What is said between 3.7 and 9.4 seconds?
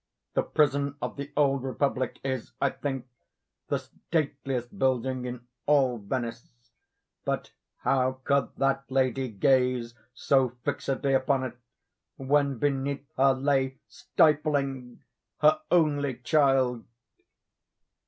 stateliest building in all Venice—but how could that lady